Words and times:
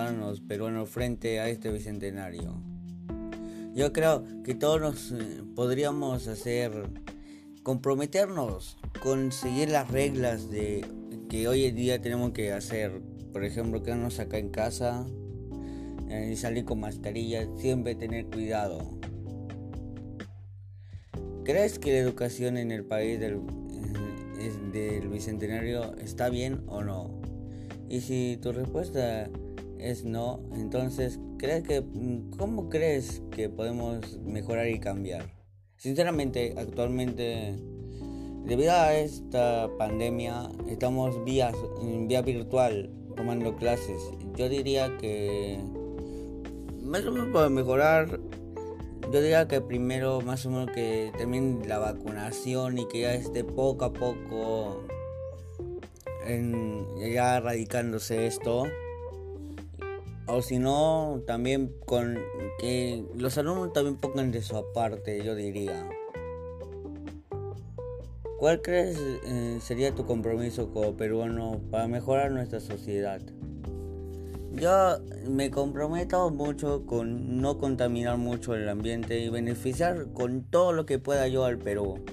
ciudadanos 0.00 0.40
peruanos 0.40 0.88
frente 0.88 1.40
a 1.40 1.48
este 1.48 1.70
bicentenario. 1.70 2.54
Yo 3.74 3.92
creo 3.92 4.24
que 4.44 4.54
todos 4.54 4.80
nos 4.80 5.12
eh, 5.12 5.42
podríamos 5.54 6.26
hacer 6.26 6.72
comprometernos 7.62 8.78
con 9.02 9.30
seguir 9.30 9.70
las 9.70 9.90
reglas 9.90 10.50
de 10.50 10.84
que 11.28 11.46
hoy 11.48 11.66
en 11.66 11.76
día 11.76 12.00
tenemos 12.00 12.32
que 12.32 12.52
hacer. 12.52 13.02
Por 13.32 13.44
ejemplo, 13.44 13.82
quedarnos 13.82 14.18
acá 14.18 14.38
en 14.38 14.48
casa, 14.48 15.06
y 16.08 16.34
salir 16.34 16.64
con 16.64 16.80
mascarilla, 16.80 17.46
siempre 17.58 17.94
tener 17.94 18.26
cuidado. 18.26 18.98
¿Crees 21.44 21.78
que 21.78 21.92
la 21.92 21.98
educación 21.98 22.56
en 22.56 22.72
el 22.72 22.84
país 22.84 23.20
del, 23.20 23.34
eh, 24.40 24.52
del 24.72 25.08
Bicentenario 25.08 25.94
está 25.98 26.28
bien 26.30 26.62
o 26.66 26.82
no? 26.82 27.20
Y 27.88 28.00
si 28.00 28.38
tu 28.40 28.52
respuesta 28.52 29.30
es 29.82 30.04
no, 30.04 30.40
entonces 30.54 31.18
¿crees 31.38 31.64
que, 31.64 31.82
¿cómo 32.36 32.68
crees 32.68 33.22
que 33.30 33.48
podemos 33.48 34.18
mejorar 34.18 34.68
y 34.68 34.78
cambiar? 34.78 35.32
Sinceramente, 35.76 36.54
actualmente, 36.58 37.56
debido 38.44 38.72
a 38.72 38.94
esta 38.94 39.70
pandemia, 39.78 40.50
estamos 40.68 41.24
vía, 41.24 41.52
vía 42.06 42.20
virtual 42.20 42.90
tomando 43.16 43.56
clases. 43.56 44.02
Yo 44.36 44.48
diría 44.50 44.96
que 44.98 45.58
más 46.82 47.06
o 47.06 47.12
menos 47.12 47.28
para 47.32 47.48
mejorar, 47.48 48.20
yo 49.10 49.20
diría 49.20 49.48
que 49.48 49.60
primero 49.60 50.20
más 50.20 50.44
o 50.44 50.50
menos 50.50 50.70
que 50.72 51.12
también 51.18 51.62
la 51.66 51.78
vacunación 51.78 52.78
y 52.78 52.86
que 52.88 53.00
ya 53.00 53.14
esté 53.14 53.44
poco 53.44 53.86
a 53.86 53.92
poco 53.92 54.84
en, 56.26 56.86
ya 56.98 57.38
erradicándose 57.38 58.26
esto. 58.26 58.64
O 60.32 60.42
si 60.42 60.58
no, 60.58 61.22
también 61.26 61.74
con 61.86 62.16
que 62.60 63.04
los 63.16 63.36
alumnos 63.36 63.72
también 63.72 63.96
pongan 63.96 64.30
de 64.30 64.42
su 64.42 64.56
aparte, 64.56 65.24
yo 65.24 65.34
diría. 65.34 65.88
¿Cuál 68.38 68.62
crees 68.62 68.96
eh, 68.98 69.58
sería 69.60 69.94
tu 69.94 70.06
compromiso 70.06 70.70
como 70.70 70.96
peruano 70.96 71.60
para 71.70 71.88
mejorar 71.88 72.30
nuestra 72.30 72.60
sociedad? 72.60 73.20
Yo 74.52 74.98
me 75.28 75.50
comprometo 75.50 76.30
mucho 76.30 76.86
con 76.86 77.40
no 77.40 77.58
contaminar 77.58 78.16
mucho 78.16 78.54
el 78.54 78.68
ambiente 78.68 79.18
y 79.20 79.30
beneficiar 79.30 80.12
con 80.12 80.44
todo 80.44 80.72
lo 80.72 80.86
que 80.86 80.98
pueda 80.98 81.26
yo 81.26 81.44
al 81.44 81.58
Perú. 81.58 82.04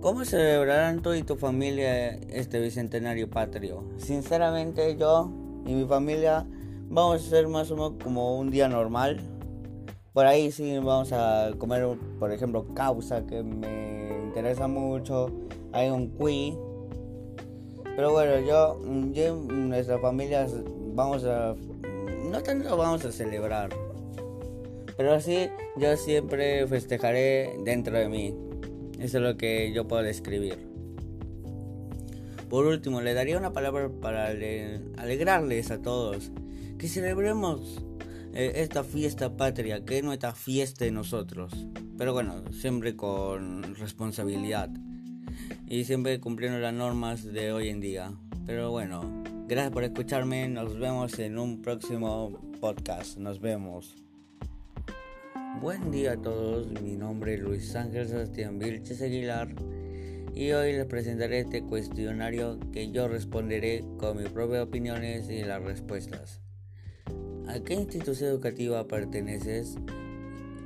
¿Cómo 0.00 0.24
celebrarán 0.24 1.02
tú 1.02 1.12
y 1.14 1.22
tu 1.22 1.36
familia 1.36 2.10
este 2.30 2.60
bicentenario 2.60 3.28
patrio? 3.28 3.84
Sinceramente 3.98 4.96
yo 4.96 5.30
y 5.66 5.74
mi 5.74 5.86
familia 5.86 6.46
vamos 6.88 7.22
a 7.22 7.26
hacer 7.26 7.48
más 7.48 7.70
o 7.70 7.74
menos 7.74 7.92
como 8.02 8.38
un 8.38 8.50
día 8.50 8.68
normal. 8.68 9.20
Por 10.12 10.26
ahí 10.26 10.50
sí 10.52 10.78
vamos 10.78 11.12
a 11.12 11.50
comer, 11.58 11.86
por 12.18 12.32
ejemplo, 12.32 12.66
causa 12.74 13.26
que 13.26 13.42
me 13.42 14.24
interesa 14.24 14.68
mucho. 14.68 15.30
Hay 15.72 15.90
un 15.90 16.08
cuy 16.08 16.56
pero 17.98 18.12
bueno, 18.12 18.38
yo, 18.46 18.80
yo 19.12 19.34
nuestras 19.34 20.00
familias 20.00 20.52
vamos 20.94 21.24
a... 21.24 21.56
No 22.30 22.40
tanto 22.44 22.76
vamos 22.76 23.04
a 23.04 23.10
celebrar. 23.10 23.70
Pero 24.96 25.20
sí, 25.20 25.48
yo 25.76 25.96
siempre 25.96 26.64
festejaré 26.68 27.56
dentro 27.64 27.98
de 27.98 28.08
mí. 28.08 28.36
Eso 28.98 29.18
es 29.18 29.22
lo 29.22 29.36
que 29.36 29.72
yo 29.72 29.86
puedo 29.86 30.02
describir. 30.02 30.58
Por 32.48 32.66
último, 32.66 33.00
le 33.00 33.14
daría 33.14 33.38
una 33.38 33.52
palabra 33.52 33.90
para 34.00 34.28
alegrarles 34.28 35.70
a 35.70 35.82
todos. 35.82 36.32
Que 36.78 36.88
celebremos 36.88 37.82
eh, 38.32 38.52
esta 38.56 38.84
fiesta 38.84 39.36
patria, 39.36 39.84
que 39.84 39.98
es 39.98 40.04
nuestra 40.04 40.32
fiesta 40.32 40.84
de 40.84 40.92
nosotros. 40.92 41.52
Pero 41.96 42.12
bueno, 42.12 42.44
siempre 42.52 42.96
con 42.96 43.74
responsabilidad 43.74 44.70
y 45.66 45.84
siempre 45.84 46.20
cumpliendo 46.20 46.58
las 46.58 46.72
normas 46.72 47.24
de 47.24 47.52
hoy 47.52 47.68
en 47.68 47.80
día. 47.80 48.12
Pero 48.46 48.70
bueno, 48.70 49.22
gracias 49.46 49.72
por 49.72 49.84
escucharme, 49.84 50.48
nos 50.48 50.78
vemos 50.78 51.18
en 51.18 51.38
un 51.38 51.60
próximo 51.60 52.40
podcast, 52.60 53.18
nos 53.18 53.40
vemos. 53.40 54.07
Buen 55.60 55.90
día 55.90 56.12
a 56.12 56.16
todos, 56.16 56.68
mi 56.82 56.94
nombre 56.94 57.34
es 57.34 57.40
Luis 57.40 57.74
Ángel 57.74 58.06
Sebastián 58.06 58.60
Vilches 58.60 59.02
Aguilar 59.02 59.48
y 60.32 60.52
hoy 60.52 60.72
les 60.72 60.86
presentaré 60.86 61.40
este 61.40 61.64
cuestionario 61.64 62.60
que 62.72 62.92
yo 62.92 63.08
responderé 63.08 63.84
con 63.98 64.18
mis 64.18 64.28
propias 64.28 64.62
opiniones 64.62 65.28
y 65.28 65.42
las 65.42 65.60
respuestas. 65.60 66.40
¿A 67.48 67.58
qué 67.64 67.74
institución 67.74 68.30
educativa 68.30 68.86
perteneces? 68.86 69.74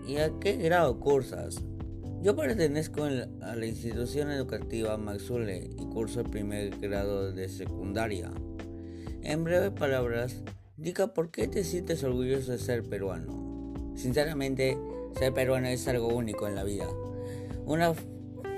¿Y 0.06 0.18
a 0.18 0.30
qué 0.38 0.58
grado 0.58 1.00
cursas? 1.00 1.62
Yo 2.20 2.36
pertenezco 2.36 3.04
a 3.04 3.56
la 3.56 3.66
institución 3.66 4.30
educativa 4.30 4.98
Maxule 4.98 5.70
y 5.74 5.86
curso 5.86 6.20
el 6.20 6.28
primer 6.28 6.78
grado 6.80 7.32
de 7.32 7.48
secundaria. 7.48 8.30
En 9.22 9.42
breves 9.42 9.70
palabras, 9.70 10.42
diga 10.76 11.14
por 11.14 11.30
qué 11.30 11.48
te 11.48 11.64
sientes 11.64 12.04
orgulloso 12.04 12.52
de 12.52 12.58
ser 12.58 12.82
peruano. 12.82 13.61
Sinceramente, 13.94 14.78
ser 15.18 15.32
peruano 15.32 15.68
es 15.68 15.86
algo 15.88 16.08
único 16.08 16.46
en 16.46 16.54
la 16.54 16.64
vida. 16.64 16.88
Una 17.64 17.94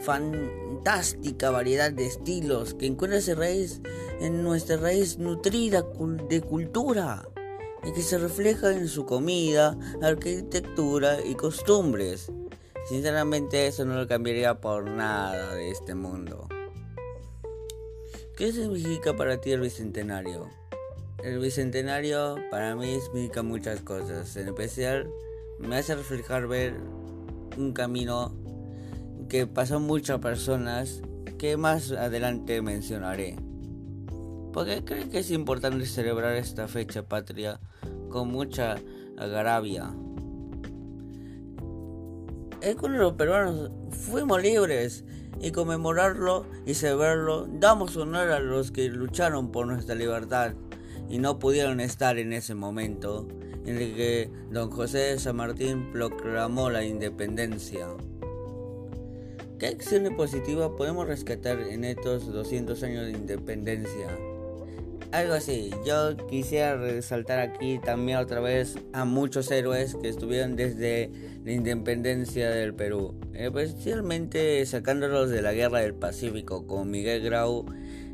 fantástica 0.00 1.50
variedad 1.50 1.92
de 1.92 2.06
estilos 2.06 2.74
que 2.74 2.86
encuentra 2.86 3.20
raíz 3.34 3.80
en 4.20 4.42
nuestra 4.42 4.76
raíz 4.76 5.18
nutrida 5.18 5.84
de 6.28 6.40
cultura 6.40 7.28
y 7.84 7.92
que 7.92 8.02
se 8.02 8.18
refleja 8.18 8.72
en 8.72 8.88
su 8.88 9.04
comida, 9.04 9.76
arquitectura 10.02 11.18
y 11.24 11.34
costumbres. 11.34 12.30
Sinceramente 12.88 13.66
eso 13.66 13.84
no 13.84 13.94
lo 13.94 14.06
cambiaría 14.06 14.60
por 14.60 14.90
nada 14.90 15.54
de 15.54 15.70
este 15.70 15.94
mundo. 15.94 16.48
¿Qué 18.36 18.52
significa 18.52 19.16
para 19.16 19.40
ti 19.40 19.52
el 19.52 19.60
Bicentenario? 19.60 20.63
El 21.22 21.38
Bicentenario 21.38 22.36
para 22.50 22.74
mí 22.76 22.98
significa 23.00 23.42
muchas 23.42 23.80
cosas. 23.80 24.36
En 24.36 24.48
especial 24.48 25.08
me 25.58 25.76
hace 25.76 25.94
reflejar 25.94 26.46
ver 26.46 26.74
un 27.56 27.72
camino 27.72 28.34
que 29.28 29.46
pasó 29.46 29.80
muchas 29.80 30.18
personas 30.18 31.00
que 31.38 31.56
más 31.56 31.92
adelante 31.92 32.60
mencionaré. 32.62 33.36
Porque 34.52 34.84
creo 34.84 35.08
que 35.08 35.18
es 35.18 35.30
importante 35.30 35.86
celebrar 35.86 36.36
esta 36.36 36.68
fecha 36.68 37.02
patria 37.02 37.60
con 38.10 38.28
mucha 38.28 38.76
agravia 39.16 39.92
es 42.64 42.76
cuando 42.76 42.98
los 42.98 43.12
peruanos 43.12 43.70
fuimos 43.90 44.42
libres 44.42 45.04
y 45.38 45.50
conmemorarlo 45.50 46.46
y 46.64 46.72
celebrarlo 46.72 47.46
damos 47.46 47.94
honor 47.96 48.30
a 48.30 48.40
los 48.40 48.70
que 48.70 48.88
lucharon 48.88 49.52
por 49.52 49.66
nuestra 49.66 49.94
libertad 49.94 50.54
y 51.08 51.18
no 51.18 51.38
pudieron 51.38 51.80
estar 51.80 52.18
en 52.18 52.32
ese 52.32 52.54
momento 52.54 53.28
en 53.66 53.76
el 53.76 53.94
que 53.94 54.30
don 54.50 54.70
José 54.70 54.98
de 54.98 55.18
San 55.18 55.36
Martín 55.36 55.90
proclamó 55.92 56.70
la 56.70 56.84
independencia. 56.84 57.86
¿Qué 59.58 59.68
acciones 59.68 60.12
positivas 60.12 60.70
podemos 60.76 61.06
rescatar 61.06 61.60
en 61.60 61.84
estos 61.84 62.30
200 62.30 62.82
años 62.82 63.06
de 63.06 63.12
independencia? 63.12 64.08
Algo 65.12 65.34
así, 65.34 65.70
yo 65.86 66.16
quisiera 66.26 66.76
resaltar 66.76 67.38
aquí 67.38 67.78
también 67.78 68.18
otra 68.18 68.40
vez 68.40 68.76
a 68.92 69.04
muchos 69.04 69.48
héroes 69.52 69.94
que 69.94 70.08
estuvieron 70.08 70.56
desde 70.56 71.10
la 71.44 71.52
independencia 71.52 72.50
del 72.50 72.74
Perú, 72.74 73.14
especialmente 73.32 74.66
sacándolos 74.66 75.30
de 75.30 75.40
la 75.40 75.52
guerra 75.52 75.78
del 75.78 75.94
Pacífico, 75.94 76.66
como 76.66 76.84
Miguel 76.84 77.22
Grau, 77.22 77.64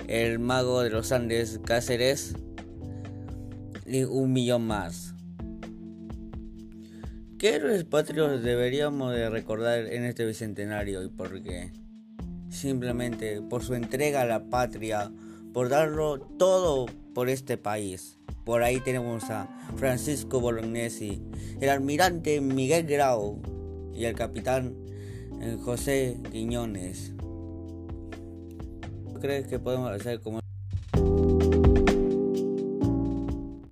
el 0.08 0.40
mago 0.40 0.82
de 0.82 0.90
los 0.90 1.10
Andes 1.10 1.58
Cáceres 1.64 2.34
y 3.90 4.04
un 4.04 4.32
millón 4.32 4.66
más. 4.66 5.14
¿Qué 7.38 7.54
héroes 7.54 7.84
patrios 7.84 8.42
deberíamos 8.42 9.12
de 9.14 9.28
recordar 9.30 9.86
en 9.86 10.04
este 10.04 10.24
bicentenario 10.24 11.02
y 11.02 11.08
por 11.08 11.42
qué? 11.42 11.72
Simplemente 12.50 13.40
por 13.42 13.62
su 13.62 13.74
entrega 13.74 14.22
a 14.22 14.26
la 14.26 14.44
patria, 14.44 15.10
por 15.52 15.68
darlo 15.68 16.20
todo 16.20 16.86
por 17.14 17.28
este 17.28 17.56
país. 17.56 18.18
Por 18.44 18.62
ahí 18.62 18.80
tenemos 18.80 19.30
a 19.30 19.48
Francisco 19.76 20.40
Bolognesi, 20.40 21.22
el 21.60 21.70
almirante 21.70 22.40
Miguel 22.40 22.86
Grau 22.86 23.40
y 23.94 24.04
el 24.04 24.14
capitán 24.14 24.76
eh, 25.40 25.56
José 25.60 26.18
Quiñones. 26.30 27.12
¿Crees 29.20 29.46
que 29.46 29.58
podemos 29.58 29.90
hacer 29.90 30.20
como 30.20 30.40